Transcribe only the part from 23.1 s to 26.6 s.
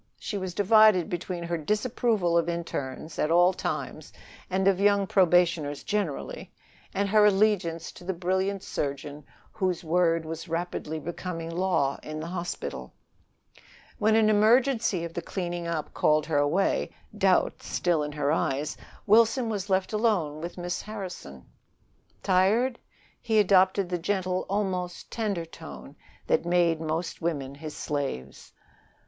He adopted the gentle, almost tender tone that